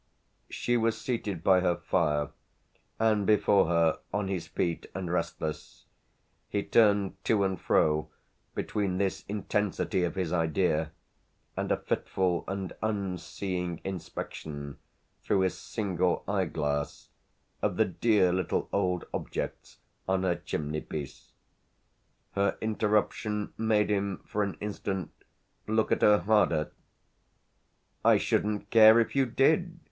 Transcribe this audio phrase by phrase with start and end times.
[0.49, 2.31] She was seated by her fire,
[2.97, 5.85] and before her, on his feet and restless,
[6.49, 8.09] he turned to and fro
[8.55, 10.89] between this intensity of his idea
[11.55, 14.79] and a fitful and unseeing inspection,
[15.21, 17.09] through his single eye glass,
[17.61, 19.77] of the dear little old objects
[20.09, 21.33] on her chimney piece.
[22.31, 25.11] Her interruption made him for an instant
[25.67, 26.71] look at her harder.
[28.03, 29.79] "I shouldn't care if you did!"